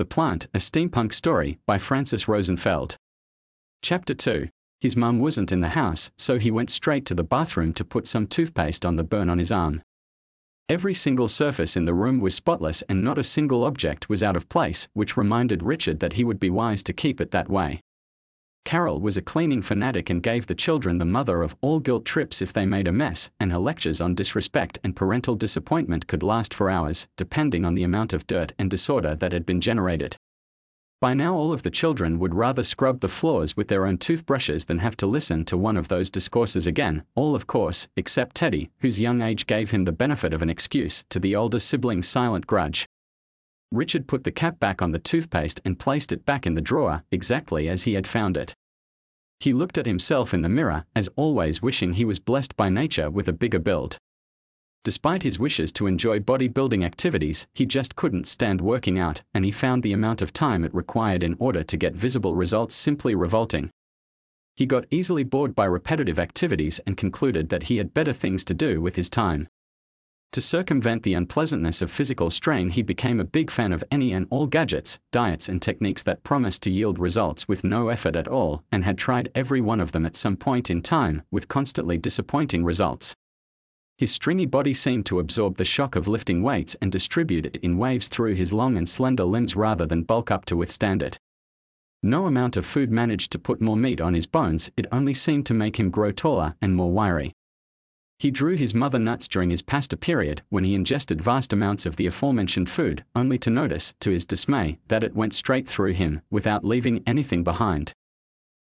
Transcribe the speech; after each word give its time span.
The 0.00 0.06
Plant, 0.06 0.46
A 0.54 0.58
Steampunk 0.58 1.12
Story 1.12 1.58
by 1.66 1.76
Francis 1.76 2.26
Rosenfeld. 2.26 2.96
Chapter 3.82 4.14
2 4.14 4.48
His 4.80 4.96
mum 4.96 5.18
wasn't 5.18 5.52
in 5.52 5.60
the 5.60 5.76
house, 5.76 6.10
so 6.16 6.38
he 6.38 6.50
went 6.50 6.70
straight 6.70 7.04
to 7.04 7.14
the 7.14 7.22
bathroom 7.22 7.74
to 7.74 7.84
put 7.84 8.06
some 8.06 8.26
toothpaste 8.26 8.86
on 8.86 8.96
the 8.96 9.04
burn 9.04 9.28
on 9.28 9.38
his 9.38 9.52
arm. 9.52 9.82
Every 10.70 10.94
single 10.94 11.28
surface 11.28 11.76
in 11.76 11.84
the 11.84 11.92
room 11.92 12.18
was 12.18 12.34
spotless 12.34 12.80
and 12.88 13.04
not 13.04 13.18
a 13.18 13.22
single 13.22 13.62
object 13.62 14.08
was 14.08 14.22
out 14.22 14.36
of 14.36 14.48
place, 14.48 14.88
which 14.94 15.18
reminded 15.18 15.62
Richard 15.62 16.00
that 16.00 16.14
he 16.14 16.24
would 16.24 16.40
be 16.40 16.48
wise 16.48 16.82
to 16.84 16.94
keep 16.94 17.20
it 17.20 17.30
that 17.32 17.50
way. 17.50 17.82
Carol 18.64 19.00
was 19.00 19.16
a 19.16 19.22
cleaning 19.22 19.62
fanatic 19.62 20.10
and 20.10 20.22
gave 20.22 20.46
the 20.46 20.54
children 20.54 20.98
the 20.98 21.04
mother 21.04 21.42
of 21.42 21.56
all 21.60 21.80
guilt 21.80 22.04
trips 22.04 22.40
if 22.40 22.52
they 22.52 22.66
made 22.66 22.86
a 22.86 22.92
mess, 22.92 23.30
and 23.40 23.50
her 23.50 23.58
lectures 23.58 24.00
on 24.00 24.14
disrespect 24.14 24.78
and 24.84 24.94
parental 24.94 25.34
disappointment 25.34 26.06
could 26.06 26.22
last 26.22 26.54
for 26.54 26.70
hours, 26.70 27.08
depending 27.16 27.64
on 27.64 27.74
the 27.74 27.82
amount 27.82 28.12
of 28.12 28.26
dirt 28.26 28.52
and 28.58 28.70
disorder 28.70 29.16
that 29.16 29.32
had 29.32 29.46
been 29.46 29.60
generated. 29.60 30.16
By 31.00 31.14
now, 31.14 31.34
all 31.34 31.54
of 31.54 31.62
the 31.62 31.70
children 31.70 32.18
would 32.18 32.34
rather 32.34 32.62
scrub 32.62 33.00
the 33.00 33.08
floors 33.08 33.56
with 33.56 33.68
their 33.68 33.86
own 33.86 33.96
toothbrushes 33.96 34.66
than 34.66 34.80
have 34.80 34.98
to 34.98 35.06
listen 35.06 35.46
to 35.46 35.56
one 35.56 35.78
of 35.78 35.88
those 35.88 36.10
discourses 36.10 36.66
again, 36.66 37.04
all 37.14 37.34
of 37.34 37.46
course, 37.46 37.88
except 37.96 38.36
Teddy, 38.36 38.68
whose 38.80 39.00
young 39.00 39.22
age 39.22 39.46
gave 39.46 39.70
him 39.70 39.86
the 39.86 39.92
benefit 39.92 40.34
of 40.34 40.42
an 40.42 40.50
excuse 40.50 41.04
to 41.08 41.18
the 41.18 41.34
older 41.34 41.58
sibling's 41.58 42.06
silent 42.06 42.46
grudge. 42.46 42.86
Richard 43.72 44.08
put 44.08 44.24
the 44.24 44.32
cap 44.32 44.58
back 44.58 44.82
on 44.82 44.90
the 44.90 44.98
toothpaste 44.98 45.60
and 45.64 45.78
placed 45.78 46.10
it 46.10 46.26
back 46.26 46.46
in 46.46 46.54
the 46.54 46.60
drawer, 46.60 47.04
exactly 47.12 47.68
as 47.68 47.82
he 47.84 47.94
had 47.94 48.06
found 48.06 48.36
it. 48.36 48.54
He 49.38 49.52
looked 49.52 49.78
at 49.78 49.86
himself 49.86 50.34
in 50.34 50.42
the 50.42 50.48
mirror, 50.48 50.84
as 50.94 51.08
always 51.16 51.62
wishing 51.62 51.94
he 51.94 52.04
was 52.04 52.18
blessed 52.18 52.56
by 52.56 52.68
nature 52.68 53.10
with 53.10 53.28
a 53.28 53.32
bigger 53.32 53.58
build. 53.58 53.96
Despite 54.82 55.22
his 55.22 55.38
wishes 55.38 55.72
to 55.72 55.86
enjoy 55.86 56.20
bodybuilding 56.20 56.84
activities, 56.84 57.46
he 57.54 57.64
just 57.64 57.96
couldn't 57.96 58.26
stand 58.26 58.60
working 58.60 58.98
out, 58.98 59.22
and 59.34 59.44
he 59.44 59.50
found 59.50 59.82
the 59.82 59.92
amount 59.92 60.20
of 60.20 60.32
time 60.32 60.64
it 60.64 60.74
required 60.74 61.22
in 61.22 61.36
order 61.38 61.62
to 61.62 61.76
get 61.76 61.94
visible 61.94 62.34
results 62.34 62.74
simply 62.74 63.14
revolting. 63.14 63.70
He 64.56 64.66
got 64.66 64.86
easily 64.90 65.22
bored 65.22 65.54
by 65.54 65.66
repetitive 65.66 66.18
activities 66.18 66.80
and 66.86 66.96
concluded 66.96 67.50
that 67.50 67.64
he 67.64 67.76
had 67.76 67.94
better 67.94 68.12
things 68.12 68.44
to 68.44 68.54
do 68.54 68.80
with 68.80 68.96
his 68.96 69.08
time. 69.08 69.48
To 70.32 70.40
circumvent 70.40 71.02
the 71.02 71.14
unpleasantness 71.14 71.82
of 71.82 71.90
physical 71.90 72.30
strain, 72.30 72.70
he 72.70 72.82
became 72.82 73.18
a 73.18 73.24
big 73.24 73.50
fan 73.50 73.72
of 73.72 73.82
any 73.90 74.12
and 74.12 74.28
all 74.30 74.46
gadgets, 74.46 75.00
diets, 75.10 75.48
and 75.48 75.60
techniques 75.60 76.04
that 76.04 76.22
promised 76.22 76.62
to 76.62 76.70
yield 76.70 77.00
results 77.00 77.48
with 77.48 77.64
no 77.64 77.88
effort 77.88 78.14
at 78.14 78.28
all, 78.28 78.62
and 78.70 78.84
had 78.84 78.96
tried 78.96 79.32
every 79.34 79.60
one 79.60 79.80
of 79.80 79.90
them 79.90 80.06
at 80.06 80.14
some 80.14 80.36
point 80.36 80.70
in 80.70 80.82
time, 80.82 81.22
with 81.32 81.48
constantly 81.48 81.98
disappointing 81.98 82.64
results. 82.64 83.16
His 83.98 84.12
stringy 84.12 84.46
body 84.46 84.72
seemed 84.72 85.04
to 85.06 85.18
absorb 85.18 85.56
the 85.56 85.64
shock 85.64 85.96
of 85.96 86.06
lifting 86.06 86.44
weights 86.44 86.76
and 86.80 86.92
distribute 86.92 87.44
it 87.44 87.56
in 87.56 87.76
waves 87.76 88.06
through 88.06 88.34
his 88.36 88.52
long 88.52 88.76
and 88.76 88.88
slender 88.88 89.24
limbs 89.24 89.56
rather 89.56 89.84
than 89.84 90.04
bulk 90.04 90.30
up 90.30 90.44
to 90.44 90.56
withstand 90.56 91.02
it. 91.02 91.18
No 92.04 92.26
amount 92.26 92.56
of 92.56 92.64
food 92.64 92.92
managed 92.92 93.32
to 93.32 93.38
put 93.40 93.60
more 93.60 93.76
meat 93.76 94.00
on 94.00 94.14
his 94.14 94.26
bones, 94.26 94.70
it 94.76 94.86
only 94.92 95.12
seemed 95.12 95.44
to 95.46 95.54
make 95.54 95.80
him 95.80 95.90
grow 95.90 96.12
taller 96.12 96.54
and 96.62 96.76
more 96.76 96.92
wiry. 96.92 97.34
He 98.20 98.30
drew 98.30 98.54
his 98.54 98.74
mother 98.74 98.98
nuts 98.98 99.26
during 99.26 99.48
his 99.48 99.62
pasta 99.62 99.96
period 99.96 100.42
when 100.50 100.62
he 100.62 100.74
ingested 100.74 101.22
vast 101.22 101.54
amounts 101.54 101.86
of 101.86 101.96
the 101.96 102.06
aforementioned 102.06 102.68
food, 102.68 103.02
only 103.16 103.38
to 103.38 103.48
notice, 103.48 103.94
to 104.00 104.10
his 104.10 104.26
dismay, 104.26 104.78
that 104.88 105.02
it 105.02 105.14
went 105.14 105.32
straight 105.32 105.66
through 105.66 105.94
him, 105.94 106.20
without 106.30 106.62
leaving 106.62 107.02
anything 107.06 107.42
behind. 107.42 107.94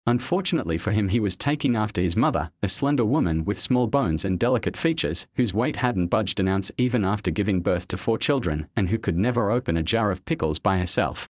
Unfortunately 0.05 0.77
for 0.77 0.91
him, 0.91 1.11
he 1.11 1.21
was 1.21 1.37
taking 1.37 1.77
after 1.77 2.01
his 2.01 2.17
mother, 2.17 2.51
a 2.61 2.67
slender 2.67 3.05
woman 3.05 3.45
with 3.45 3.61
small 3.61 3.87
bones 3.87 4.25
and 4.25 4.37
delicate 4.41 4.77
features, 4.77 5.29
whose 5.37 5.55
weight 5.55 5.77
hadn't 5.77 6.09
budged 6.09 6.41
an 6.41 6.49
ounce 6.49 6.73
even 6.77 7.05
after 7.05 7.31
giving 7.31 7.61
birth 7.61 7.87
to 7.87 7.97
four 7.97 8.19
children, 8.19 8.67
and 8.75 8.89
who 8.89 8.99
could 8.99 9.17
never 9.17 9.53
open 9.53 9.77
a 9.77 9.83
jar 9.85 10.11
of 10.11 10.25
pickles 10.25 10.59
by 10.59 10.77
herself. 10.77 11.29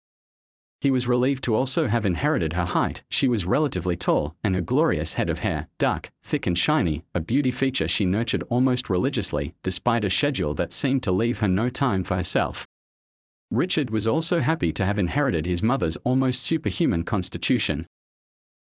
He 0.85 0.91
was 0.91 1.09
relieved 1.09 1.43
to 1.45 1.55
also 1.55 1.87
have 1.87 2.05
inherited 2.05 2.53
her 2.53 2.67
height. 2.67 3.03
She 3.09 3.27
was 3.27 3.47
relatively 3.47 3.97
tall, 3.97 4.37
and 4.45 4.55
her 4.55 4.61
glorious 4.61 5.15
head 5.15 5.31
of 5.31 5.39
hair, 5.39 5.69
dark, 5.79 6.13
thick, 6.23 6.47
and 6.47 6.59
shiny, 6.59 7.05
a 7.15 7.21
beauty 7.21 7.51
feature 7.51 7.89
she 7.89 8.05
nurtured 8.05 8.43
almost 8.51 8.91
religiously, 8.91 9.55
despite 9.63 10.05
a 10.05 10.11
schedule 10.11 10.53
that 10.57 10.75
seemed 10.75 11.03
to 11.05 11.11
leave 11.11 11.39
her 11.39 11.49
no 11.49 11.71
time 11.71 12.05
for 12.05 12.17
herself. 12.17 12.67
Richard 13.51 13.89
was 13.89 14.07
also 14.07 14.41
happy 14.41 14.75
to 14.75 14.85
have 14.85 14.99
inherited 14.99 15.47
his 15.47 15.63
mother's 15.63 15.97
almost 16.05 16.43
superhuman 16.43 17.03
constitution. 17.03 17.87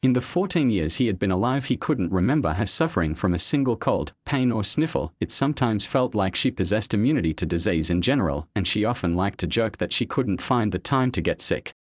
In 0.02 0.14
the 0.14 0.22
14 0.22 0.70
years 0.70 0.96
he 0.96 1.08
had 1.08 1.20
been 1.20 1.32
alive, 1.32 1.66
he 1.66 1.76
couldn't 1.76 2.14
remember 2.14 2.54
her 2.54 2.66
suffering 2.66 3.14
from 3.14 3.34
a 3.34 3.40
single 3.40 3.76
cold, 3.76 4.14
pain, 4.26 4.54
or 4.54 4.64
sniffle. 4.64 5.12
It 5.20 5.34
sometimes 5.34 5.86
felt 5.86 6.16
like 6.16 6.38
she 6.38 6.50
possessed 6.50 6.94
immunity 6.94 7.34
to 7.34 7.46
disease 7.46 7.90
in 7.90 8.02
general, 8.02 8.48
and 8.56 8.66
she 8.66 8.86
often 8.86 9.18
liked 9.18 9.42
to 9.42 9.48
joke 9.48 9.80
that 9.80 9.92
she 9.92 10.06
couldn't 10.06 10.42
find 10.42 10.72
the 10.72 10.80
time 10.80 11.12
to 11.12 11.20
get 11.20 11.42
sick. 11.42 11.74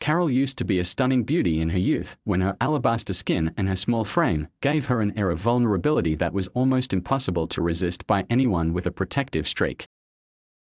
Carol 0.00 0.30
used 0.30 0.56
to 0.58 0.64
be 0.64 0.78
a 0.78 0.84
stunning 0.84 1.24
beauty 1.24 1.60
in 1.60 1.70
her 1.70 1.78
youth, 1.78 2.16
when 2.24 2.40
her 2.40 2.56
alabaster 2.60 3.12
skin 3.12 3.52
and 3.56 3.68
her 3.68 3.76
small 3.76 4.04
frame 4.04 4.48
gave 4.60 4.86
her 4.86 5.00
an 5.00 5.16
air 5.18 5.30
of 5.30 5.40
vulnerability 5.40 6.14
that 6.14 6.32
was 6.32 6.46
almost 6.48 6.92
impossible 6.92 7.46
to 7.48 7.62
resist 7.62 8.06
by 8.06 8.24
anyone 8.30 8.72
with 8.72 8.86
a 8.86 8.92
protective 8.92 9.46
streak. 9.46 9.86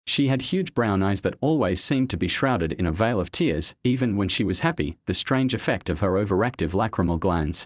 She 0.05 0.27
had 0.27 0.41
huge 0.41 0.73
brown 0.73 1.01
eyes 1.01 1.21
that 1.21 1.37
always 1.41 1.81
seemed 1.81 2.09
to 2.09 2.17
be 2.17 2.27
shrouded 2.27 2.73
in 2.73 2.85
a 2.85 2.91
veil 2.91 3.19
of 3.19 3.31
tears, 3.31 3.73
even 3.83 4.17
when 4.17 4.27
she 4.27 4.43
was 4.43 4.59
happy, 4.59 4.97
the 5.05 5.13
strange 5.13 5.53
effect 5.53 5.89
of 5.89 6.01
her 6.01 6.11
overactive 6.11 6.73
lacrimal 6.73 7.19
glands. 7.19 7.65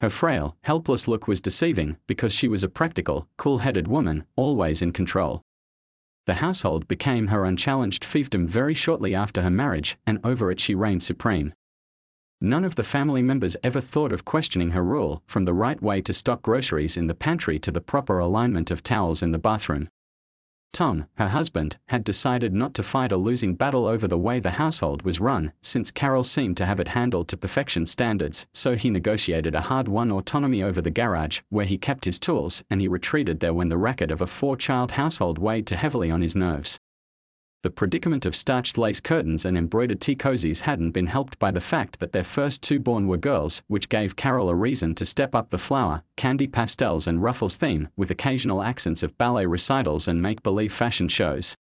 Her 0.00 0.10
frail, 0.10 0.56
helpless 0.62 1.06
look 1.06 1.28
was 1.28 1.40
deceiving 1.40 1.96
because 2.06 2.34
she 2.34 2.48
was 2.48 2.64
a 2.64 2.68
practical, 2.68 3.28
cool 3.36 3.58
headed 3.58 3.86
woman, 3.86 4.24
always 4.34 4.82
in 4.82 4.92
control. 4.92 5.42
The 6.24 6.34
household 6.34 6.86
became 6.86 7.28
her 7.28 7.44
unchallenged 7.44 8.04
fiefdom 8.04 8.46
very 8.46 8.74
shortly 8.74 9.14
after 9.14 9.42
her 9.42 9.50
marriage, 9.50 9.96
and 10.06 10.20
over 10.22 10.50
it 10.50 10.60
she 10.60 10.74
reigned 10.74 11.02
supreme. 11.02 11.52
None 12.40 12.64
of 12.64 12.76
the 12.76 12.84
family 12.84 13.22
members 13.22 13.56
ever 13.62 13.80
thought 13.80 14.12
of 14.12 14.24
questioning 14.24 14.70
her 14.70 14.84
rule, 14.84 15.22
from 15.26 15.44
the 15.44 15.54
right 15.54 15.82
way 15.82 16.00
to 16.02 16.12
stock 16.12 16.42
groceries 16.42 16.96
in 16.96 17.06
the 17.06 17.14
pantry 17.14 17.58
to 17.58 17.70
the 17.70 17.80
proper 17.80 18.18
alignment 18.18 18.70
of 18.70 18.82
towels 18.82 19.22
in 19.22 19.32
the 19.32 19.38
bathroom. 19.38 19.88
Tom, 20.72 21.06
her 21.14 21.28
husband, 21.28 21.76
had 21.88 22.02
decided 22.02 22.54
not 22.54 22.72
to 22.74 22.82
fight 22.82 23.12
a 23.12 23.16
losing 23.18 23.54
battle 23.54 23.84
over 23.86 24.08
the 24.08 24.16
way 24.16 24.40
the 24.40 24.52
household 24.52 25.02
was 25.02 25.20
run, 25.20 25.52
since 25.60 25.90
Carol 25.90 26.24
seemed 26.24 26.56
to 26.56 26.66
have 26.66 26.80
it 26.80 26.88
handled 26.88 27.28
to 27.28 27.36
perfection 27.36 27.84
standards, 27.84 28.46
so 28.52 28.74
he 28.74 28.88
negotiated 28.88 29.54
a 29.54 29.60
hard 29.60 29.86
won 29.86 30.10
autonomy 30.10 30.62
over 30.62 30.80
the 30.80 30.90
garage, 30.90 31.40
where 31.50 31.66
he 31.66 31.76
kept 31.76 32.06
his 32.06 32.18
tools, 32.18 32.64
and 32.70 32.80
he 32.80 32.88
retreated 32.88 33.40
there 33.40 33.52
when 33.52 33.68
the 33.68 33.76
racket 33.76 34.10
of 34.10 34.22
a 34.22 34.26
four 34.26 34.56
child 34.56 34.92
household 34.92 35.38
weighed 35.38 35.66
too 35.66 35.76
heavily 35.76 36.10
on 36.10 36.22
his 36.22 36.34
nerves. 36.34 36.80
The 37.62 37.70
predicament 37.70 38.26
of 38.26 38.34
starched 38.34 38.76
lace 38.76 38.98
curtains 38.98 39.44
and 39.44 39.56
embroidered 39.56 40.00
tea 40.00 40.16
cozies 40.16 40.62
hadn't 40.62 40.90
been 40.90 41.06
helped 41.06 41.38
by 41.38 41.52
the 41.52 41.60
fact 41.60 42.00
that 42.00 42.10
their 42.10 42.24
first 42.24 42.60
two 42.60 42.80
born 42.80 43.06
were 43.06 43.16
girls, 43.16 43.62
which 43.68 43.88
gave 43.88 44.16
Carol 44.16 44.48
a 44.48 44.54
reason 44.54 44.96
to 44.96 45.06
step 45.06 45.32
up 45.32 45.50
the 45.50 45.58
flower, 45.58 46.02
candy 46.16 46.48
pastels, 46.48 47.06
and 47.06 47.22
ruffles 47.22 47.56
theme, 47.56 47.88
with 47.96 48.10
occasional 48.10 48.64
accents 48.64 49.04
of 49.04 49.16
ballet 49.16 49.46
recitals 49.46 50.08
and 50.08 50.20
make 50.20 50.42
believe 50.42 50.72
fashion 50.72 51.06
shows. 51.06 51.56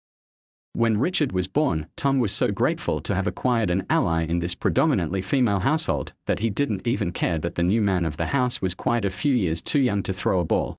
When 0.73 0.99
Richard 0.99 1.31
was 1.31 1.47
born, 1.47 1.87
Tom 1.95 2.19
was 2.19 2.31
so 2.31 2.51
grateful 2.51 3.01
to 3.01 3.15
have 3.15 3.25
acquired 3.25 3.71
an 3.71 3.87
ally 3.89 4.23
in 4.23 4.37
this 4.37 4.53
predominantly 4.53 5.23
female 5.23 5.61
household 5.61 6.13
that 6.27 6.39
he 6.39 6.51
didn't 6.51 6.85
even 6.85 7.11
care 7.11 7.39
that 7.39 7.55
the 7.55 7.63
new 7.63 7.81
man 7.81 8.05
of 8.05 8.17
the 8.17 8.27
house 8.27 8.61
was 8.61 8.75
quite 8.75 9.03
a 9.03 9.09
few 9.09 9.33
years 9.33 9.63
too 9.63 9.79
young 9.79 10.03
to 10.03 10.13
throw 10.13 10.39
a 10.39 10.45
ball. 10.45 10.77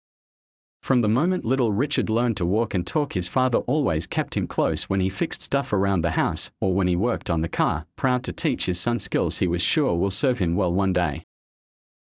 From 0.83 1.03
the 1.03 1.09
moment 1.09 1.45
little 1.45 1.73
Richard 1.73 2.09
learned 2.09 2.37
to 2.39 2.47
walk 2.47 2.73
and 2.73 2.87
talk, 2.87 3.13
his 3.13 3.29
father 3.29 3.59
always 3.59 4.07
kept 4.07 4.37
him 4.37 4.47
close 4.47 4.85
when 4.85 5.01
he 5.01 5.11
fixed 5.11 5.43
stuff 5.43 5.73
around 5.73 6.03
the 6.03 6.13
house 6.13 6.51
or 6.61 6.73
when 6.73 6.89
he 6.89 6.97
worked 6.97 7.29
on 7.29 7.43
the 7.43 7.49
car, 7.49 7.85
proud 7.97 8.25
to 8.25 8.33
teach 8.33 8.67
his 8.67 8.81
son 8.81 8.99
skills 8.99 9.39
he 9.39 9.47
was 9.47 9.61
sure 9.61 9.95
will 9.95 10.11
serve 10.11 10.39
him 10.39 10.57
well 10.57 10.73
one 10.73 10.93
day. 10.93 11.25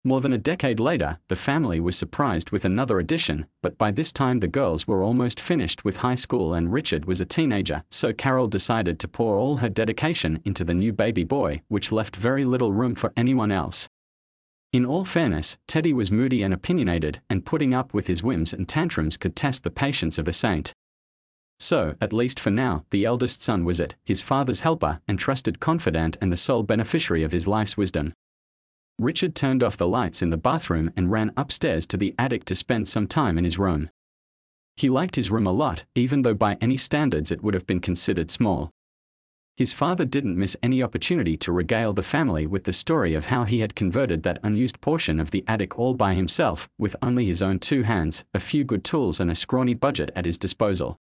More 0.06 0.20
than 0.20 0.34
a 0.34 0.38
decade 0.38 0.80
later, 0.80 1.18
the 1.28 1.36
family 1.36 1.80
was 1.80 1.96
surprised 1.96 2.50
with 2.50 2.66
another 2.66 2.98
addition, 2.98 3.46
but 3.62 3.78
by 3.78 3.90
this 3.90 4.12
time 4.12 4.40
the 4.40 4.48
girls 4.48 4.86
were 4.86 5.02
almost 5.02 5.40
finished 5.40 5.82
with 5.82 5.96
high 5.96 6.14
school 6.14 6.52
and 6.52 6.70
Richard 6.70 7.06
was 7.06 7.22
a 7.22 7.24
teenager, 7.24 7.84
so 7.90 8.12
Carol 8.12 8.46
decided 8.46 8.98
to 8.98 9.08
pour 9.08 9.38
all 9.38 9.56
her 9.56 9.70
dedication 9.70 10.42
into 10.44 10.62
the 10.62 10.74
new 10.74 10.92
baby 10.92 11.24
boy, 11.24 11.62
which 11.68 11.90
left 11.90 12.16
very 12.16 12.44
little 12.44 12.70
room 12.70 12.94
for 12.94 13.14
anyone 13.16 13.50
else. 13.50 13.88
In 14.74 14.84
all 14.84 15.04
fairness, 15.04 15.56
Teddy 15.68 15.92
was 15.92 16.10
moody 16.10 16.42
and 16.42 16.52
opinionated, 16.52 17.20
and 17.30 17.46
putting 17.46 17.72
up 17.72 17.94
with 17.94 18.08
his 18.08 18.24
whims 18.24 18.52
and 18.52 18.68
tantrums 18.68 19.16
could 19.16 19.36
test 19.36 19.62
the 19.62 19.70
patience 19.70 20.18
of 20.18 20.26
a 20.26 20.32
saint. 20.32 20.72
So, 21.60 21.94
at 22.00 22.12
least 22.12 22.40
for 22.40 22.50
now, 22.50 22.84
the 22.90 23.04
eldest 23.04 23.40
son 23.40 23.64
was 23.64 23.78
it, 23.78 23.94
his 24.04 24.20
father's 24.20 24.62
helper 24.66 25.00
and 25.06 25.16
trusted 25.16 25.60
confidant 25.60 26.16
and 26.20 26.32
the 26.32 26.36
sole 26.36 26.64
beneficiary 26.64 27.22
of 27.22 27.30
his 27.30 27.46
life's 27.46 27.76
wisdom. 27.76 28.14
Richard 28.98 29.36
turned 29.36 29.62
off 29.62 29.76
the 29.76 29.86
lights 29.86 30.22
in 30.22 30.30
the 30.30 30.36
bathroom 30.36 30.90
and 30.96 31.08
ran 31.08 31.30
upstairs 31.36 31.86
to 31.86 31.96
the 31.96 32.12
attic 32.18 32.44
to 32.46 32.56
spend 32.56 32.88
some 32.88 33.06
time 33.06 33.38
in 33.38 33.44
his 33.44 33.60
room. 33.60 33.90
He 34.74 34.90
liked 34.90 35.14
his 35.14 35.30
room 35.30 35.46
a 35.46 35.52
lot, 35.52 35.84
even 35.94 36.22
though 36.22 36.34
by 36.34 36.58
any 36.60 36.78
standards 36.78 37.30
it 37.30 37.44
would 37.44 37.54
have 37.54 37.68
been 37.68 37.78
considered 37.78 38.28
small. 38.28 38.72
His 39.56 39.72
father 39.72 40.04
didn't 40.04 40.36
miss 40.36 40.56
any 40.64 40.82
opportunity 40.82 41.36
to 41.36 41.52
regale 41.52 41.92
the 41.92 42.02
family 42.02 42.44
with 42.44 42.64
the 42.64 42.72
story 42.72 43.14
of 43.14 43.26
how 43.26 43.44
he 43.44 43.60
had 43.60 43.76
converted 43.76 44.24
that 44.24 44.40
unused 44.42 44.80
portion 44.80 45.20
of 45.20 45.30
the 45.30 45.44
attic 45.46 45.78
all 45.78 45.94
by 45.94 46.14
himself, 46.14 46.68
with 46.76 46.96
only 47.00 47.26
his 47.26 47.40
own 47.40 47.60
two 47.60 47.84
hands, 47.84 48.24
a 48.34 48.40
few 48.40 48.64
good 48.64 48.82
tools, 48.82 49.20
and 49.20 49.30
a 49.30 49.34
scrawny 49.36 49.72
budget 49.72 50.10
at 50.16 50.24
his 50.24 50.38
disposal. 50.38 50.98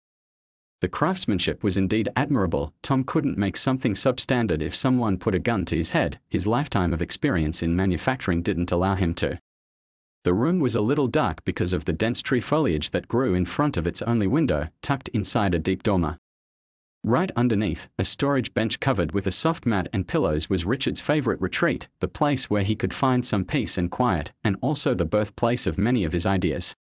The 0.83 0.89
craftsmanship 0.89 1.63
was 1.63 1.79
indeed 1.79 2.11
admirable. 2.15 2.75
Tom 2.83 3.05
couldn't 3.05 3.39
make 3.39 3.57
something 3.57 3.95
substandard 3.95 4.61
if 4.61 4.77
someone 4.77 5.17
put 5.17 5.35
a 5.35 5.39
gun 5.39 5.65
to 5.67 5.77
his 5.77 5.93
head, 5.93 6.19
his 6.29 6.47
lifetime 6.47 6.93
of 6.93 7.01
experience 7.01 7.63
in 7.63 7.75
manufacturing 7.75 8.43
didn't 8.43 8.73
allow 8.73 8.97
him 8.97 9.15
to. 9.15 9.39
The 10.25 10.35
room 10.35 10.61
was 10.61 10.75
a 10.75 10.83
little 10.83 11.07
dark 11.07 11.43
because 11.45 11.73
of 11.73 11.87
the 11.87 11.93
dense 11.95 12.21
tree 12.21 12.41
foliage 12.41 12.91
that 12.91 13.09
grew 13.09 13.33
in 13.33 13.47
front 13.47 13.79
of 13.79 13.87
its 13.87 14.03
only 14.03 14.27
window, 14.27 14.69
tucked 14.83 15.09
inside 15.09 15.55
a 15.55 15.59
deep 15.59 15.83
dormer. 15.83 16.19
Right 17.05 17.33
underneath, 17.35 17.89
a 17.99 18.05
storage 18.05 18.55
bench 18.55 18.79
covered 18.79 19.11
with 19.11 19.27
a 19.27 19.33
soft 19.33 19.67
mat 19.67 19.89
and 19.93 20.07
pillows 20.07 20.49
was 20.49 20.65
Richard's 20.65 21.01
favorite 21.01 21.41
retreat, 21.41 21.89
the 21.99 22.07
place 22.07 22.49
where 22.49 22.63
he 22.63 22.77
could 22.77 22.95
find 22.95 23.27
some 23.27 23.45
peace 23.45 23.77
and 23.77 23.91
quiet, 23.91 24.33
and 24.45 24.57
also 24.61 24.95
the 24.95 25.05
birthplace 25.05 25.67
of 25.67 25.79
many 25.79 26.05
of 26.05 26.13
his 26.13 26.27
ideas. 26.27 26.77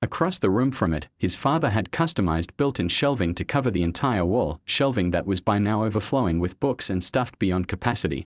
Across 0.00 0.38
the 0.38 0.48
room 0.48 0.70
from 0.70 0.94
it, 0.94 1.08
his 1.18 1.34
father 1.34 1.70
had 1.70 1.92
customized 1.92 2.56
built 2.56 2.80
in 2.80 2.88
shelving 2.88 3.34
to 3.34 3.44
cover 3.44 3.70
the 3.70 3.82
entire 3.82 4.24
wall, 4.24 4.60
shelving 4.64 5.10
that 5.10 5.26
was 5.26 5.42
by 5.42 5.58
now 5.58 5.84
overflowing 5.84 6.40
with 6.40 6.58
books 6.58 6.88
and 6.88 7.04
stuffed 7.04 7.38
beyond 7.38 7.68
capacity. 7.68 8.24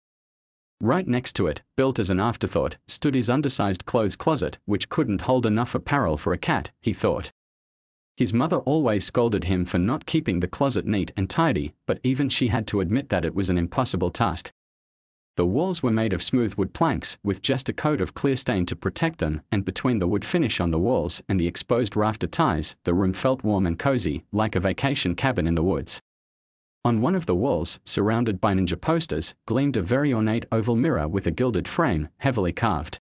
Right 0.81 1.07
next 1.07 1.33
to 1.33 1.45
it, 1.45 1.61
built 1.77 1.99
as 1.99 2.09
an 2.09 2.19
afterthought, 2.19 2.77
stood 2.87 3.13
his 3.13 3.29
undersized 3.29 3.85
clothes 3.85 4.15
closet, 4.15 4.57
which 4.65 4.89
couldn't 4.89 5.21
hold 5.21 5.45
enough 5.45 5.75
apparel 5.75 6.17
for 6.17 6.33
a 6.33 6.39
cat, 6.39 6.71
he 6.81 6.91
thought. 6.91 7.31
His 8.15 8.33
mother 8.33 8.57
always 8.57 9.05
scolded 9.05 9.45
him 9.45 9.65
for 9.65 9.79
not 9.79 10.05
keeping 10.05 10.39
the 10.39 10.47
closet 10.47 10.85
neat 10.85 11.11
and 11.17 11.29
tidy, 11.29 11.73
but 11.87 11.99
even 12.03 12.29
she 12.29 12.49
had 12.49 12.67
to 12.67 12.81
admit 12.81 13.09
that 13.09 13.25
it 13.25 13.33
was 13.33 13.49
an 13.49 13.57
impossible 13.57 14.11
task. 14.11 14.51
The 15.35 15.47
walls 15.47 15.81
were 15.81 15.89
made 15.89 16.13
of 16.13 16.21
smooth 16.21 16.53
wood 16.53 16.73
planks, 16.73 17.17
with 17.23 17.41
just 17.41 17.67
a 17.67 17.73
coat 17.73 18.01
of 18.01 18.13
clear 18.13 18.35
stain 18.35 18.67
to 18.67 18.75
protect 18.75 19.17
them, 19.17 19.41
and 19.51 19.65
between 19.65 19.97
the 19.97 20.07
wood 20.07 20.23
finish 20.23 20.59
on 20.59 20.69
the 20.69 20.77
walls 20.77 21.23
and 21.27 21.39
the 21.39 21.47
exposed 21.47 21.95
rafter 21.95 22.27
ties, 22.27 22.75
the 22.83 22.93
room 22.93 23.13
felt 23.13 23.43
warm 23.43 23.65
and 23.65 23.79
cozy, 23.79 24.25
like 24.31 24.55
a 24.55 24.59
vacation 24.59 25.15
cabin 25.15 25.47
in 25.47 25.55
the 25.55 25.63
woods. 25.63 25.99
On 26.85 27.01
one 27.01 27.15
of 27.15 27.25
the 27.25 27.33
walls, 27.33 27.79
surrounded 27.83 28.39
by 28.39 28.53
ninja 28.53 28.79
posters, 28.79 29.33
gleamed 29.47 29.75
a 29.75 29.81
very 29.81 30.13
ornate 30.13 30.45
oval 30.51 30.75
mirror 30.75 31.07
with 31.07 31.25
a 31.25 31.31
gilded 31.31 31.67
frame, 31.67 32.09
heavily 32.17 32.51
carved. 32.51 32.99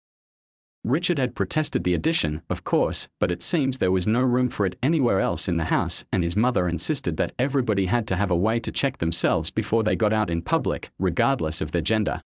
Richard 0.84 1.18
had 1.18 1.36
protested 1.36 1.84
the 1.84 1.94
addition, 1.94 2.42
of 2.50 2.64
course, 2.64 3.06
but 3.20 3.30
it 3.30 3.40
seems 3.40 3.78
there 3.78 3.92
was 3.92 4.08
no 4.08 4.20
room 4.20 4.48
for 4.48 4.66
it 4.66 4.76
anywhere 4.82 5.20
else 5.20 5.46
in 5.46 5.56
the 5.56 5.66
house, 5.66 6.04
and 6.12 6.24
his 6.24 6.36
mother 6.36 6.68
insisted 6.68 7.16
that 7.18 7.32
everybody 7.38 7.86
had 7.86 8.08
to 8.08 8.16
have 8.16 8.32
a 8.32 8.36
way 8.36 8.58
to 8.58 8.72
check 8.72 8.98
themselves 8.98 9.48
before 9.48 9.84
they 9.84 9.94
got 9.94 10.12
out 10.12 10.28
in 10.28 10.42
public, 10.42 10.90
regardless 10.98 11.60
of 11.60 11.70
their 11.70 11.82
gender. 11.82 12.20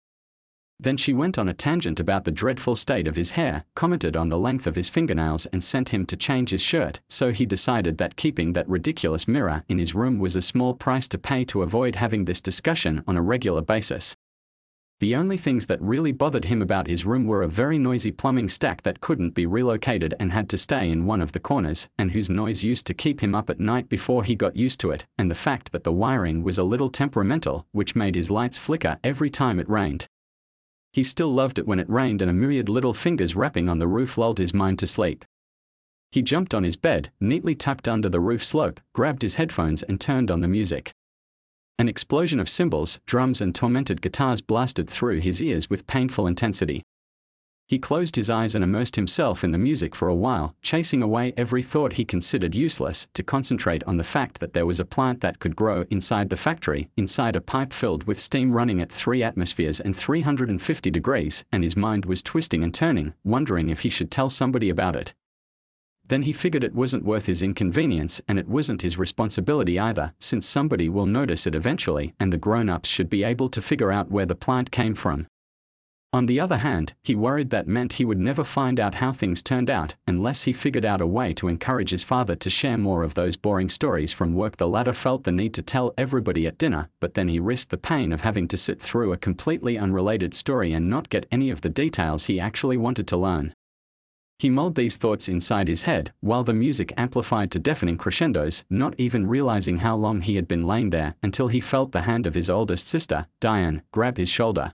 Then 0.79 0.97
she 0.97 1.13
went 1.13 1.39
on 1.39 1.47
a 1.47 1.53
tangent 1.53 1.99
about 1.99 2.25
the 2.25 2.31
dreadful 2.31 2.75
state 2.75 3.07
of 3.07 3.15
his 3.15 3.31
hair, 3.31 3.65
commented 3.73 4.15
on 4.15 4.29
the 4.29 4.37
length 4.37 4.67
of 4.67 4.75
his 4.75 4.89
fingernails, 4.89 5.47
and 5.47 5.63
sent 5.63 5.89
him 5.89 6.05
to 6.05 6.17
change 6.17 6.51
his 6.51 6.61
shirt, 6.61 6.99
so 7.09 7.31
he 7.31 7.47
decided 7.47 7.97
that 7.97 8.17
keeping 8.17 8.53
that 8.53 8.69
ridiculous 8.69 9.27
mirror 9.27 9.63
in 9.67 9.79
his 9.79 9.95
room 9.95 10.19
was 10.19 10.35
a 10.35 10.41
small 10.41 10.75
price 10.75 11.07
to 11.07 11.17
pay 11.17 11.43
to 11.45 11.63
avoid 11.63 11.95
having 11.95 12.25
this 12.25 12.41
discussion 12.41 13.03
on 13.07 13.17
a 13.17 13.21
regular 13.21 13.61
basis. 13.61 14.15
The 15.03 15.17
only 15.17 15.35
things 15.35 15.65
that 15.65 15.81
really 15.81 16.13
bothered 16.13 16.45
him 16.45 16.61
about 16.61 16.87
his 16.87 17.05
room 17.05 17.25
were 17.25 17.43
a 17.43 17.47
very 17.49 17.77
noisy 17.77 18.09
plumbing 18.09 18.47
stack 18.47 18.83
that 18.83 19.01
couldn't 19.01 19.33
be 19.33 19.45
relocated 19.45 20.13
and 20.17 20.31
had 20.31 20.47
to 20.47 20.57
stay 20.57 20.89
in 20.89 21.05
one 21.05 21.21
of 21.21 21.33
the 21.33 21.41
corners, 21.41 21.89
and 21.97 22.11
whose 22.11 22.29
noise 22.29 22.63
used 22.63 22.87
to 22.87 22.93
keep 22.93 23.19
him 23.19 23.35
up 23.35 23.49
at 23.49 23.59
night 23.59 23.89
before 23.89 24.23
he 24.23 24.33
got 24.33 24.55
used 24.55 24.79
to 24.79 24.91
it, 24.91 25.05
and 25.17 25.29
the 25.29 25.35
fact 25.35 25.73
that 25.73 25.83
the 25.83 25.91
wiring 25.91 26.41
was 26.41 26.57
a 26.57 26.63
little 26.63 26.89
temperamental, 26.89 27.67
which 27.73 27.97
made 27.97 28.15
his 28.15 28.31
lights 28.31 28.57
flicker 28.57 28.97
every 29.03 29.29
time 29.29 29.59
it 29.59 29.67
rained. 29.67 30.07
He 30.93 31.03
still 31.03 31.33
loved 31.33 31.59
it 31.59 31.67
when 31.67 31.81
it 31.81 31.89
rained 31.89 32.21
and 32.21 32.31
a 32.31 32.33
myriad 32.33 32.69
little 32.69 32.93
fingers 32.93 33.35
rapping 33.35 33.67
on 33.67 33.79
the 33.79 33.89
roof 33.89 34.17
lulled 34.17 34.37
his 34.37 34.53
mind 34.53 34.79
to 34.79 34.87
sleep. 34.87 35.25
He 36.13 36.21
jumped 36.21 36.53
on 36.53 36.63
his 36.63 36.77
bed, 36.77 37.11
neatly 37.19 37.55
tucked 37.55 37.89
under 37.89 38.07
the 38.07 38.21
roof 38.21 38.41
slope, 38.41 38.79
grabbed 38.93 39.21
his 39.21 39.35
headphones 39.35 39.83
and 39.83 39.99
turned 39.99 40.31
on 40.31 40.39
the 40.39 40.47
music. 40.47 40.93
An 41.79 41.89
explosion 41.89 42.39
of 42.39 42.47
cymbals, 42.47 42.99
drums 43.07 43.41
and 43.41 43.55
tormented 43.55 43.99
guitars 44.01 44.41
blasted 44.41 44.87
through 44.87 45.21
his 45.21 45.41
ears 45.41 45.71
with 45.71 45.87
painful 45.87 46.27
intensity. 46.27 46.83
He 47.65 47.79
closed 47.79 48.15
his 48.15 48.29
eyes 48.29 48.53
and 48.53 48.63
immersed 48.63 48.95
himself 48.95 49.43
in 49.43 49.51
the 49.51 49.57
music 49.57 49.95
for 49.95 50.07
a 50.07 50.13
while, 50.13 50.55
chasing 50.61 51.01
away 51.01 51.33
every 51.35 51.63
thought 51.63 51.93
he 51.93 52.05
considered 52.05 52.53
useless, 52.53 53.07
to 53.15 53.23
concentrate 53.23 53.83
on 53.85 53.97
the 53.97 54.03
fact 54.03 54.39
that 54.39 54.53
there 54.53 54.67
was 54.67 54.79
a 54.79 54.85
plant 54.85 55.21
that 55.21 55.39
could 55.39 55.55
grow 55.55 55.83
inside 55.89 56.29
the 56.29 56.37
factory, 56.37 56.89
inside 56.95 57.35
a 57.35 57.41
pipe 57.41 57.73
filled 57.73 58.03
with 58.03 58.19
steam 58.19 58.51
running 58.51 58.79
at 58.79 58.91
3 58.91 59.23
atmospheres 59.23 59.79
and 59.79 59.97
350 59.97 60.91
degrees, 60.91 61.43
and 61.51 61.63
his 61.63 61.75
mind 61.75 62.05
was 62.05 62.21
twisting 62.21 62.63
and 62.63 62.75
turning, 62.75 63.15
wondering 63.23 63.69
if 63.69 63.79
he 63.79 63.89
should 63.89 64.11
tell 64.11 64.29
somebody 64.29 64.69
about 64.69 64.95
it. 64.95 65.15
Then 66.07 66.23
he 66.23 66.33
figured 66.33 66.63
it 66.63 66.75
wasn't 66.75 67.05
worth 67.05 67.27
his 67.27 67.41
inconvenience 67.41 68.21
and 68.27 68.37
it 68.37 68.47
wasn't 68.47 68.81
his 68.81 68.97
responsibility 68.97 69.79
either, 69.79 70.13
since 70.19 70.45
somebody 70.45 70.89
will 70.89 71.05
notice 71.05 71.47
it 71.47 71.55
eventually 71.55 72.13
and 72.19 72.31
the 72.31 72.37
grown 72.37 72.69
ups 72.69 72.89
should 72.89 73.09
be 73.09 73.23
able 73.23 73.49
to 73.49 73.61
figure 73.61 73.91
out 73.91 74.11
where 74.11 74.25
the 74.25 74.35
plant 74.35 74.71
came 74.71 74.95
from. 74.95 75.27
On 76.13 76.27
the 76.27 76.39
other 76.39 76.57
hand, 76.57 76.93
he 77.03 77.15
worried 77.15 77.49
that 77.49 77.67
meant 77.67 77.93
he 77.93 78.05
would 78.05 78.19
never 78.19 78.43
find 78.43 78.79
out 78.79 78.95
how 78.95 79.11
things 79.11 79.41
turned 79.41 79.67
out 79.67 79.95
unless 80.05 80.43
he 80.43 80.53
figured 80.53 80.85
out 80.85 81.01
a 81.01 81.07
way 81.07 81.33
to 81.33 81.47
encourage 81.47 81.89
his 81.89 82.03
father 82.03 82.35
to 82.35 82.51
share 82.51 82.77
more 82.77 83.01
of 83.01 83.15
those 83.15 83.35
boring 83.35 83.67
stories 83.67 84.13
from 84.13 84.35
work. 84.35 84.57
The 84.57 84.67
latter 84.67 84.93
felt 84.93 85.23
the 85.23 85.31
need 85.31 85.55
to 85.55 85.63
tell 85.63 85.91
everybody 85.97 86.45
at 86.45 86.59
dinner, 86.59 86.89
but 86.99 87.15
then 87.15 87.29
he 87.29 87.39
risked 87.39 87.71
the 87.71 87.77
pain 87.77 88.11
of 88.11 88.21
having 88.21 88.47
to 88.49 88.57
sit 88.57 88.79
through 88.79 89.11
a 89.11 89.17
completely 89.17 89.75
unrelated 89.75 90.35
story 90.35 90.71
and 90.71 90.87
not 90.87 91.09
get 91.09 91.25
any 91.31 91.49
of 91.49 91.61
the 91.61 91.69
details 91.69 92.25
he 92.25 92.39
actually 92.39 92.77
wanted 92.77 93.07
to 93.07 93.17
learn. 93.17 93.51
He 94.43 94.49
mulled 94.49 94.75
these 94.75 94.97
thoughts 94.97 95.29
inside 95.29 95.69
his 95.69 95.83
head, 95.83 96.11
while 96.19 96.43
the 96.43 96.53
music 96.53 96.91
amplified 96.97 97.49
to 97.51 97.59
deafening 97.59 97.95
crescendos, 97.95 98.65
not 98.69 98.93
even 98.97 99.25
realizing 99.25 99.77
how 99.77 99.95
long 99.95 100.19
he 100.19 100.35
had 100.35 100.49
been 100.49 100.67
laying 100.67 100.89
there 100.89 101.15
until 101.23 101.47
he 101.47 101.61
felt 101.61 101.93
the 101.93 102.01
hand 102.01 102.27
of 102.27 102.33
his 102.33 102.49
oldest 102.49 102.85
sister, 102.85 103.27
Diane, 103.39 103.83
grab 103.93 104.17
his 104.17 104.27
shoulder. 104.27 104.73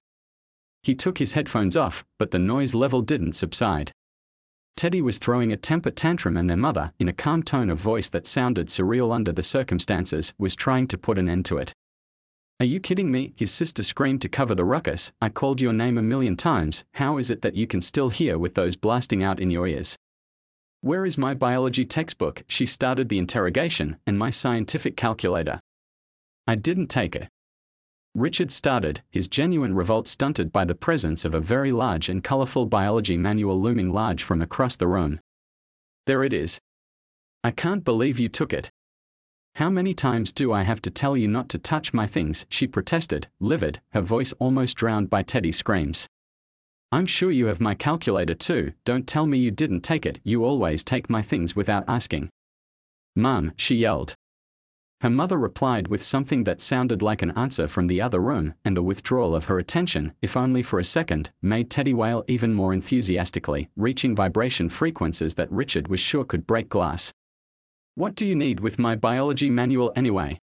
He 0.81 0.95
took 0.95 1.19
his 1.19 1.33
headphones 1.33 1.77
off, 1.77 2.03
but 2.17 2.31
the 2.31 2.39
noise 2.39 2.73
level 2.73 3.03
didn't 3.03 3.33
subside. 3.33 3.91
Teddy 4.75 5.03
was 5.03 5.19
throwing 5.19 5.53
a 5.53 5.55
temper 5.55 5.91
tantrum 5.91 6.35
and 6.35 6.49
their 6.49 6.57
mother, 6.57 6.91
in 6.97 7.07
a 7.07 7.13
calm 7.13 7.43
tone 7.43 7.69
of 7.69 7.77
voice 7.77 8.09
that 8.09 8.25
sounded 8.25 8.69
surreal 8.69 9.13
under 9.13 9.31
the 9.31 9.43
circumstances, 9.43 10.33
was 10.39 10.55
trying 10.55 10.87
to 10.87 10.97
put 10.97 11.19
an 11.19 11.29
end 11.29 11.45
to 11.45 11.59
it. 11.59 11.75
Are 12.61 12.65
you 12.65 12.81
kidding 12.81 13.09
me? 13.09 13.31
His 13.37 13.51
sister 13.51 13.83
screamed 13.83 14.21
to 14.21 14.27
cover 14.27 14.53
the 14.53 14.65
ruckus. 14.65 15.13
I 15.21 15.29
called 15.29 15.61
your 15.61 15.71
name 15.71 15.97
a 15.97 16.01
million 16.01 16.35
times. 16.35 16.83
How 16.95 17.17
is 17.17 17.29
it 17.29 17.41
that 17.41 17.55
you 17.55 17.65
can 17.65 17.79
still 17.79 18.09
hear 18.09 18.37
with 18.37 18.55
those 18.55 18.75
blasting 18.75 19.23
out 19.23 19.39
in 19.39 19.49
your 19.49 19.65
ears? 19.65 19.95
Where 20.81 21.05
is 21.05 21.17
my 21.17 21.33
biology 21.33 21.85
textbook? 21.85 22.43
She 22.47 22.65
started 22.65 23.07
the 23.07 23.17
interrogation, 23.17 23.95
and 24.05 24.19
my 24.19 24.29
scientific 24.29 24.97
calculator. 24.97 25.61
I 26.47 26.55
didn't 26.55 26.87
take 26.87 27.15
it. 27.15 27.29
Richard 28.13 28.51
started, 28.51 29.03
his 29.09 29.29
genuine 29.29 29.73
revolt 29.73 30.09
stunted 30.09 30.51
by 30.51 30.65
the 30.65 30.75
presence 30.75 31.23
of 31.23 31.33
a 31.33 31.39
very 31.39 31.71
large 31.71 32.09
and 32.09 32.21
colorful 32.21 32.65
biology 32.65 33.15
manual 33.15 33.61
looming 33.61 33.93
large 33.93 34.21
from 34.21 34.41
across 34.41 34.75
the 34.75 34.87
room. 34.87 35.21
There 36.07 36.25
it 36.25 36.33
is. 36.33 36.59
I 37.41 37.51
can't 37.51 37.85
believe 37.85 38.19
you 38.19 38.27
took 38.27 38.51
it. 38.51 38.69
How 39.55 39.69
many 39.69 39.93
times 39.93 40.31
do 40.31 40.53
I 40.53 40.63
have 40.63 40.81
to 40.83 40.89
tell 40.89 41.17
you 41.17 41.27
not 41.27 41.49
to 41.49 41.57
touch 41.57 41.93
my 41.93 42.07
things? 42.07 42.45
She 42.49 42.67
protested, 42.67 43.27
livid, 43.39 43.81
her 43.91 44.01
voice 44.01 44.31
almost 44.39 44.77
drowned 44.77 45.09
by 45.09 45.23
Teddy's 45.23 45.57
screams. 45.57 46.07
I'm 46.91 47.05
sure 47.05 47.29
you 47.29 47.45
have 47.47 47.61
my 47.61 47.75
calculator 47.75 48.33
too, 48.33 48.73
don't 48.83 49.05
tell 49.05 49.27
me 49.27 49.37
you 49.37 49.51
didn't 49.51 49.81
take 49.81 50.05
it, 50.05 50.19
you 50.23 50.43
always 50.43 50.83
take 50.83 51.09
my 51.09 51.21
things 51.21 51.55
without 51.55 51.83
asking. 51.87 52.29
Mum, 53.15 53.51
she 53.57 53.75
yelled. 53.75 54.15
Her 55.01 55.09
mother 55.09 55.37
replied 55.37 55.87
with 55.87 56.03
something 56.03 56.43
that 56.43 56.59
sounded 56.59 57.01
like 57.01 57.21
an 57.21 57.31
answer 57.31 57.67
from 57.67 57.87
the 57.87 58.01
other 58.01 58.19
room, 58.19 58.53
and 58.65 58.75
the 58.75 58.83
withdrawal 58.83 59.35
of 59.35 59.45
her 59.45 59.57
attention, 59.57 60.13
if 60.21 60.35
only 60.35 60.61
for 60.61 60.79
a 60.79 60.83
second, 60.83 61.29
made 61.41 61.69
Teddy 61.69 61.93
wail 61.93 62.25
even 62.27 62.53
more 62.53 62.73
enthusiastically, 62.73 63.69
reaching 63.77 64.15
vibration 64.15 64.67
frequencies 64.67 65.35
that 65.35 65.51
Richard 65.51 65.87
was 65.87 66.01
sure 66.01 66.25
could 66.25 66.45
break 66.45 66.67
glass. 66.69 67.13
What 67.99 68.15
do 68.15 68.25
you 68.25 68.33
need 68.33 68.61
with 68.61 68.79
my 68.79 68.95
biology 68.95 69.49
manual 69.49 69.91
anyway? 69.93 70.39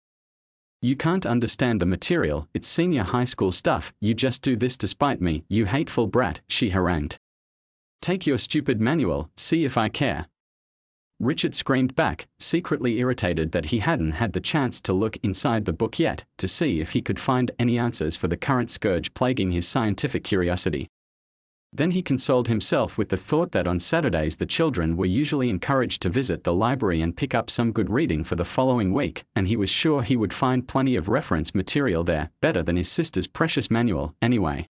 You 0.83 0.95
can't 0.95 1.25
understand 1.25 1.81
the 1.81 1.87
material, 1.87 2.47
it's 2.53 2.69
senior 2.69 3.03
high 3.03 3.25
school 3.25 3.51
stuff, 3.51 3.95
you 3.99 4.13
just 4.13 4.43
do 4.43 4.57
this 4.57 4.77
to 4.77 4.87
spite 4.87 5.23
me, 5.23 5.43
you 5.49 5.65
hateful 5.65 6.07
brat, 6.07 6.43
she 6.51 6.69
harangued. 6.69 7.17
Take 8.03 8.27
your 8.27 8.37
stupid 8.37 8.79
manual, 8.79 9.31
see 9.39 9.65
if 9.65 9.79
I 9.79 9.89
care. 9.89 10.27
Richard 11.19 11.55
screamed 11.55 11.95
back, 11.95 12.29
secretly 12.39 12.99
irritated 12.99 13.53
that 13.53 13.65
he 13.65 13.79
hadn't 13.79 14.13
had 14.13 14.35
the 14.35 14.41
chance 14.43 14.79
to 14.83 14.93
look 14.93 15.17
inside 15.23 15.65
the 15.65 15.73
book 15.73 15.99
yet, 15.99 16.25
to 16.37 16.47
see 16.47 16.81
if 16.81 16.91
he 16.91 17.01
could 17.01 17.19
find 17.19 17.53
any 17.59 17.79
answers 17.79 18.17
for 18.17 18.29
the 18.29 18.37
current 18.37 18.71
scourge 18.71 19.15
plaguing 19.15 19.53
his 19.53 19.67
scientific 19.67 20.25
curiosity. 20.25 20.91
Then 21.73 21.91
he 21.91 22.03
consoled 22.03 22.49
himself 22.49 22.97
with 22.97 23.11
the 23.11 23.17
thought 23.17 23.53
that 23.53 23.67
on 23.67 23.81
Saturdays 23.81 24.37
the 24.37 24.47
children 24.47 24.97
were 24.97 25.07
usually 25.07 25.51
encouraged 25.51 26.01
to 26.03 26.09
visit 26.09 26.45
the 26.45 26.55
library 26.55 27.03
and 27.03 27.17
pick 27.17 27.35
up 27.35 27.51
some 27.51 27.73
good 27.73 27.91
reading 27.91 28.25
for 28.25 28.37
the 28.37 28.45
following 28.45 28.93
week, 28.93 29.25
and 29.35 29.49
he 29.49 29.57
was 29.57 29.69
sure 29.69 30.03
he 30.03 30.17
would 30.17 30.33
find 30.33 30.69
plenty 30.69 30.97
of 30.97 31.09
reference 31.09 31.55
material 31.55 32.05
there, 32.05 32.31
better 32.41 32.63
than 32.63 32.77
his 32.77 32.91
sister's 32.91 33.27
precious 33.27 33.71
manual, 33.71 34.15
anyway. 34.23 34.67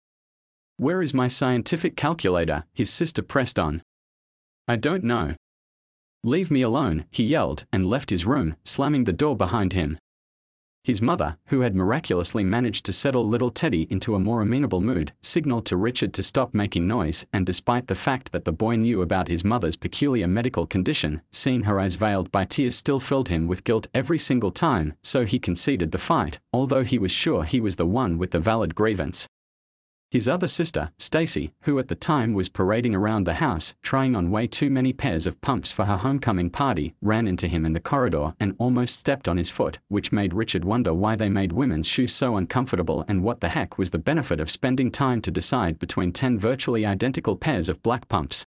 Where 0.77 1.03
is 1.03 1.13
my 1.13 1.29
scientific 1.29 1.97
calculator? 1.97 2.65
His 2.73 2.91
sister 2.91 3.23
pressed 3.23 3.59
on. 3.59 3.83
I 4.69 4.77
don't 4.77 5.05
know, 5.05 5.35
Leave 6.25 6.53
me 6.53 6.63
alone, 6.63 7.05
he 7.11 7.25
yelled, 7.25 7.65
and 7.73 7.91
left 7.91 8.11
his 8.11 8.25
room, 8.25 8.55
slamming 8.63 9.05
the 9.05 9.13
door 9.13 9.37
behind 9.37 9.73
him. 9.73 9.99
His 10.85 11.01
mother, 11.01 11.37
who 11.47 11.61
had 11.61 11.77
miraculously 11.77 12.43
managed 12.43 12.85
to 12.87 12.93
settle 12.93 13.29
little 13.29 13.53
Teddy 13.53 13.87
into 13.89 14.17
a 14.17 14.19
more 14.19 14.43
amenable 14.43 14.81
mood, 14.81 15.13
signaled 15.21 15.65
to 15.67 15.77
Richard 15.77 16.13
to 16.15 16.25
stop 16.25 16.53
making 16.53 16.89
noise, 16.89 17.25
and 17.33 17.47
despite 17.47 17.87
the 17.87 17.95
fact 17.95 18.33
that 18.33 18.45
the 18.45 18.51
boy 18.51 18.75
knew 18.75 19.01
about 19.01 19.29
his 19.29 19.45
mother's 19.45 19.77
peculiar 19.77 20.27
medical 20.27 20.67
condition, 20.67 21.23
seeing 21.31 21.63
her 21.63 21.79
eyes 21.79 21.95
veiled 21.95 22.33
by 22.33 22.45
tears 22.45 22.75
still 22.75 22.99
filled 22.99 23.29
him 23.29 23.47
with 23.47 23.63
guilt 23.63 23.87
every 23.95 24.19
single 24.19 24.51
time, 24.51 24.95
so 25.05 25.25
he 25.25 25.39
conceded 25.39 25.93
the 25.93 25.99
fight, 25.99 26.41
although 26.53 26.83
he 26.83 26.99
was 26.99 27.13
sure 27.13 27.45
he 27.45 27.61
was 27.61 27.77
the 27.77 27.87
one 27.87 28.19
with 28.19 28.33
the 28.33 28.41
valid 28.41 28.75
grievance. 28.75 29.29
His 30.13 30.29
other 30.29 30.47
sister, 30.47 30.91
Stacy, 30.99 31.55
who 31.63 31.79
at 31.79 31.89
the 31.89 31.95
time 31.95 32.35
was 32.35 32.51
parading 32.51 32.95
around 32.95 33.27
the 33.27 33.41
house, 33.41 33.73
trying 33.81 34.15
on 34.15 34.31
way 34.31 34.47
too 34.47 34.69
many 34.69 34.93
pairs 34.93 35.27
of 35.27 35.41
pumps 35.41 35.73
for 35.73 35.87
her 35.87 35.97
homecoming 35.97 36.51
party, 36.51 36.95
ran 37.01 37.27
into 37.27 37.49
him 37.49 37.65
in 37.65 37.73
the 37.73 37.81
corridor 37.81 38.35
and 38.39 38.55
almost 38.59 38.99
stepped 38.99 39.27
on 39.27 39.39
his 39.39 39.49
foot, 39.49 39.79
which 39.89 40.13
made 40.13 40.35
Richard 40.35 40.67
wonder 40.67 40.93
why 40.93 41.17
they 41.17 41.31
made 41.31 41.53
women's 41.53 41.89
shoes 41.89 42.13
so 42.13 42.37
uncomfortable 42.37 43.07
and 43.09 43.23
what 43.23 43.41
the 43.41 43.49
heck 43.49 43.79
was 43.79 43.89
the 43.89 43.99
benefit 43.99 44.39
of 44.39 44.51
spending 44.51 44.91
time 44.91 45.23
to 45.23 45.31
decide 45.31 45.79
between 45.79 46.13
10 46.13 46.39
virtually 46.39 46.85
identical 46.85 47.35
pairs 47.35 47.71
of 47.71 47.83
black 47.83 48.07
pumps. 48.09 48.45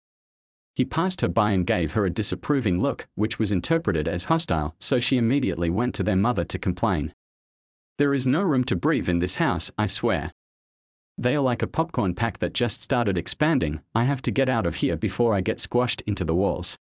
He 0.77 0.85
passed 0.85 1.19
her 1.19 1.27
by 1.27 1.51
and 1.51 1.67
gave 1.67 1.91
her 1.91 2.05
a 2.05 2.09
disapproving 2.09 2.81
look, 2.81 3.05
which 3.15 3.37
was 3.37 3.51
interpreted 3.51 4.07
as 4.07 4.23
hostile, 4.23 4.75
so 4.79 5.01
she 5.01 5.17
immediately 5.17 5.69
went 5.69 5.93
to 5.95 6.03
their 6.03 6.15
mother 6.15 6.45
to 6.45 6.57
complain. 6.57 7.13
There 7.97 8.13
is 8.13 8.25
no 8.25 8.43
room 8.43 8.63
to 8.63 8.77
breathe 8.77 9.09
in 9.09 9.19
this 9.19 9.35
house, 9.35 9.71
I 9.77 9.87
swear. 9.87 10.31
They 11.19 11.35
are 11.35 11.41
like 11.41 11.61
a 11.61 11.67
popcorn 11.67 12.15
pack 12.15 12.39
that 12.39 12.53
just 12.53 12.81
started 12.81 13.17
expanding, 13.17 13.81
I 13.93 14.05
have 14.05 14.21
to 14.21 14.31
get 14.31 14.47
out 14.47 14.65
of 14.65 14.75
here 14.75 14.95
before 14.95 15.35
I 15.35 15.41
get 15.41 15.59
squashed 15.59 15.99
into 16.07 16.23
the 16.23 16.33
walls. 16.33 16.77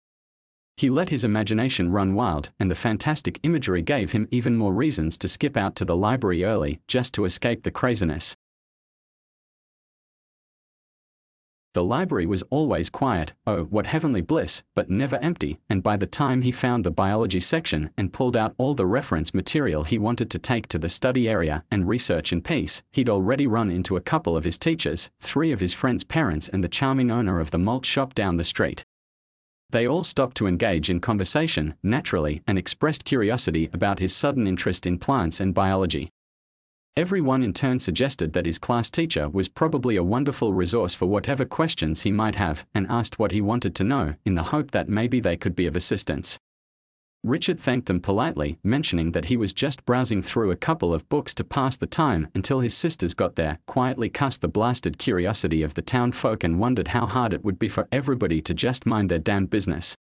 He 0.76 0.90
let 0.90 1.10
his 1.10 1.24
imagination 1.24 1.92
run 1.92 2.16
wild, 2.16 2.50
and 2.60 2.72
the 2.72 2.74
fantastic 2.74 3.40
imagery 3.44 3.84
gave 3.84 4.12
him 4.12 4.28
even 4.32 4.58
more 4.58 4.74
reasons 4.74 5.20
to 5.20 5.28
skip 5.28 5.56
out 5.56 5.76
to 5.76 5.86
the 5.86 5.96
library 5.96 6.44
early, 6.44 6.80
just 6.88 7.14
to 7.14 7.26
escape 7.26 7.62
the 7.62 7.70
craziness. 7.70 8.36
The 11.74 11.84
library 11.84 12.28
was 12.28 12.44
always 12.52 12.88
quiet, 12.88 13.34
oh, 13.48 13.64
what 13.64 13.88
heavenly 13.88 14.22
bliss, 14.22 14.62
but 14.76 14.92
never 14.92 15.16
empty, 15.24 15.60
and 15.68 15.82
by 15.82 15.98
the 15.98 16.06
time 16.06 16.44
he 16.44 16.52
found 16.52 16.84
the 16.84 16.92
biology 16.92 17.40
section 17.40 17.90
and 17.98 18.14
pulled 18.14 18.38
out 18.38 18.54
all 18.60 18.76
the 18.76 18.86
reference 18.86 19.34
material 19.34 19.84
he 19.84 19.98
wanted 19.98 20.30
to 20.30 20.38
take 20.38 20.68
to 20.68 20.78
the 20.78 20.88
study 20.88 21.28
area 21.28 21.64
and 21.72 21.88
research 21.88 22.32
in 22.32 22.44
peace, 22.44 22.84
he'd 22.92 23.10
already 23.10 23.48
run 23.48 23.72
into 23.72 23.98
a 23.98 24.02
couple 24.02 24.38
of 24.38 24.44
his 24.44 24.60
teachers, 24.60 25.10
three 25.20 25.52
of 25.52 25.62
his 25.62 25.74
friends' 25.74 26.04
parents, 26.04 26.48
and 26.48 26.64
the 26.64 26.68
charming 26.68 27.10
owner 27.10 27.40
of 27.40 27.50
the 27.50 27.58
malt 27.58 27.88
shop 27.88 28.14
down 28.14 28.38
the 28.38 28.44
street. 28.44 28.86
They 29.72 29.88
all 29.88 30.04
stopped 30.04 30.38
to 30.38 30.46
engage 30.46 30.92
in 30.92 31.00
conversation, 31.00 31.74
naturally, 31.82 32.44
and 32.46 32.60
expressed 32.60 33.04
curiosity 33.04 33.72
about 33.74 33.98
his 33.98 34.16
sudden 34.16 34.46
interest 34.46 34.86
in 34.86 35.00
plants 35.00 35.40
and 35.40 35.56
biology. 35.56 36.12
Everyone 36.96 37.42
in 37.42 37.54
turn 37.54 37.80
suggested 37.80 38.34
that 38.34 38.46
his 38.46 38.60
class 38.60 38.92
teacher 38.92 39.28
was 39.28 39.48
probably 39.48 39.96
a 39.96 40.04
wonderful 40.04 40.54
resource 40.54 40.94
for 40.94 41.08
whatever 41.08 41.44
questions 41.44 42.02
he 42.02 42.12
might 42.12 42.36
have, 42.36 42.68
and 42.76 42.86
asked 42.88 43.18
what 43.18 43.32
he 43.32 43.42
wanted 43.42 43.74
to 43.76 43.84
know, 43.84 44.14
in 44.26 44.36
the 44.36 44.44
hope 44.44 44.70
that 44.72 44.88
maybe 44.88 45.20
they 45.20 45.36
could 45.36 45.56
be 45.56 45.66
of 45.66 45.76
assistance. 45.76 46.38
Richard 47.24 47.60
thanked 47.60 47.88
them 47.88 48.00
politely, 48.00 48.60
mentioning 48.64 49.14
that 49.14 49.26
he 49.26 49.38
was 49.38 49.54
just 49.54 49.84
browsing 49.86 50.22
through 50.22 50.52
a 50.52 50.56
couple 50.56 50.94
of 50.94 51.10
books 51.10 51.34
to 51.34 51.44
pass 51.44 51.78
the 51.78 51.88
time 51.88 52.28
until 52.36 52.60
his 52.60 52.78
sisters 52.78 53.16
got 53.16 53.38
there, 53.38 53.58
quietly 53.66 54.10
cussed 54.10 54.42
the 54.42 54.48
blasted 54.48 55.00
curiosity 55.00 55.64
of 55.64 55.74
the 55.74 55.82
town 55.82 56.12
folk 56.12 56.44
and 56.44 56.60
wondered 56.60 56.90
how 56.90 57.08
hard 57.08 57.34
it 57.34 57.44
would 57.44 57.58
be 57.58 57.70
for 57.70 57.88
everybody 57.92 58.40
to 58.40 58.54
just 58.54 58.86
mind 58.86 59.10
their 59.10 59.18
damn 59.18 59.48
business. 59.48 59.96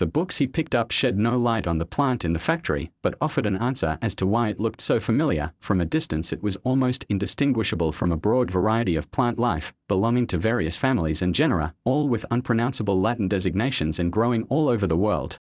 The 0.00 0.06
books 0.06 0.38
he 0.38 0.46
picked 0.46 0.74
up 0.74 0.92
shed 0.92 1.18
no 1.18 1.36
light 1.36 1.66
on 1.66 1.76
the 1.76 1.84
plant 1.84 2.24
in 2.24 2.32
the 2.32 2.38
factory, 2.38 2.90
but 3.02 3.18
offered 3.20 3.44
an 3.44 3.58
answer 3.58 3.98
as 4.00 4.14
to 4.14 4.26
why 4.26 4.48
it 4.48 4.58
looked 4.58 4.80
so 4.80 4.98
familiar. 4.98 5.52
From 5.60 5.78
a 5.78 5.84
distance, 5.84 6.32
it 6.32 6.42
was 6.42 6.56
almost 6.64 7.04
indistinguishable 7.10 7.92
from 7.92 8.10
a 8.10 8.16
broad 8.16 8.50
variety 8.50 8.96
of 8.96 9.10
plant 9.10 9.38
life, 9.38 9.74
belonging 9.88 10.26
to 10.28 10.38
various 10.38 10.74
families 10.74 11.20
and 11.20 11.34
genera, 11.34 11.74
all 11.84 12.08
with 12.08 12.24
unpronounceable 12.30 12.98
Latin 12.98 13.28
designations 13.28 13.98
and 13.98 14.10
growing 14.10 14.44
all 14.44 14.70
over 14.70 14.86
the 14.86 14.96
world. 14.96 15.36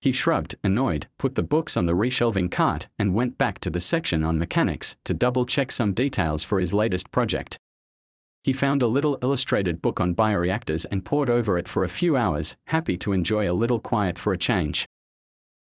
He 0.00 0.10
shrugged, 0.10 0.56
annoyed, 0.64 1.06
put 1.16 1.36
the 1.36 1.44
books 1.44 1.76
on 1.76 1.86
the 1.86 1.94
reshelving 1.94 2.50
cart, 2.50 2.88
and 2.98 3.14
went 3.14 3.38
back 3.38 3.60
to 3.60 3.70
the 3.70 3.78
section 3.78 4.24
on 4.24 4.40
mechanics 4.40 4.96
to 5.04 5.14
double 5.14 5.46
check 5.46 5.70
some 5.70 5.92
details 5.92 6.42
for 6.42 6.58
his 6.58 6.74
latest 6.74 7.12
project. 7.12 7.60
He 8.48 8.54
found 8.54 8.80
a 8.80 8.86
little 8.86 9.18
illustrated 9.20 9.82
book 9.82 10.00
on 10.00 10.14
bioreactors 10.14 10.86
and 10.90 11.04
pored 11.04 11.28
over 11.28 11.58
it 11.58 11.68
for 11.68 11.84
a 11.84 11.88
few 12.00 12.16
hours, 12.16 12.56
happy 12.68 12.96
to 12.96 13.12
enjoy 13.12 13.44
a 13.46 13.52
little 13.52 13.78
quiet 13.78 14.18
for 14.18 14.32
a 14.32 14.38
change. 14.38 14.86